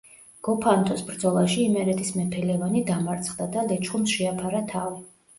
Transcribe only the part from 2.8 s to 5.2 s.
დამარცხდა და ლეჩხუმს შეაფარა თავი.